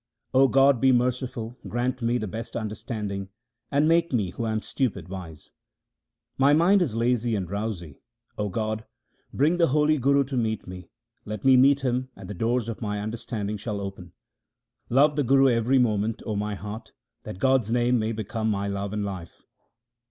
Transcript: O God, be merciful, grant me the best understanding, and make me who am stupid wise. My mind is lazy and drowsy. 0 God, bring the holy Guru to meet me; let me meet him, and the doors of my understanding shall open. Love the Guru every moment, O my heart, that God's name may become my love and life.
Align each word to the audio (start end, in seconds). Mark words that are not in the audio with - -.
O 0.33 0.47
God, 0.47 0.81
be 0.81 0.91
merciful, 0.91 1.59
grant 1.67 2.01
me 2.01 2.17
the 2.17 2.25
best 2.25 2.55
understanding, 2.55 3.29
and 3.69 3.87
make 3.87 4.11
me 4.11 4.31
who 4.31 4.47
am 4.47 4.59
stupid 4.59 5.09
wise. 5.09 5.51
My 6.39 6.53
mind 6.53 6.81
is 6.81 6.95
lazy 6.95 7.35
and 7.35 7.47
drowsy. 7.47 8.01
0 8.35 8.49
God, 8.49 8.83
bring 9.31 9.57
the 9.57 9.67
holy 9.67 9.99
Guru 9.99 10.23
to 10.23 10.35
meet 10.35 10.65
me; 10.65 10.89
let 11.23 11.45
me 11.45 11.55
meet 11.55 11.81
him, 11.81 12.09
and 12.15 12.27
the 12.27 12.33
doors 12.33 12.67
of 12.67 12.81
my 12.81 12.99
understanding 12.99 13.57
shall 13.57 13.79
open. 13.79 14.13
Love 14.89 15.15
the 15.15 15.23
Guru 15.23 15.49
every 15.49 15.77
moment, 15.77 16.23
O 16.25 16.35
my 16.35 16.55
heart, 16.55 16.93
that 17.21 17.37
God's 17.37 17.71
name 17.71 17.99
may 17.99 18.11
become 18.11 18.49
my 18.49 18.67
love 18.67 18.93
and 18.93 19.05
life. 19.05 19.43